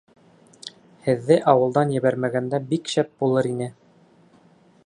Һеҙҙе 1.07 1.37
ауылдан 1.53 1.93
ебәрмәгәндә 1.97 2.63
бик 2.73 2.93
шәп 2.95 3.15
булыр 3.21 3.53
ине! 3.55 3.73